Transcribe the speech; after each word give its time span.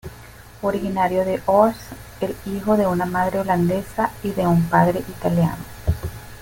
Originario 0.63 1.23
de 1.25 1.43
Hoorn, 1.45 1.75
es 2.21 2.31
hijo 2.47 2.75
de 2.75 2.87
una 2.87 3.05
madre 3.05 3.37
holandesa 3.37 4.09
y 4.23 4.31
de 4.31 4.47
un 4.47 4.63
padre 4.67 5.01
italiano. 5.07 5.63